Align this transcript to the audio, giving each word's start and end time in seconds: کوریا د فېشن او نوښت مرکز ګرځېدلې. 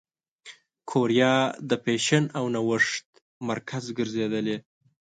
کوریا 0.89 1.35
د 1.69 1.71
فېشن 1.83 2.23
او 2.37 2.43
نوښت 2.55 3.07
مرکز 3.49 3.83
ګرځېدلې. 3.97 4.57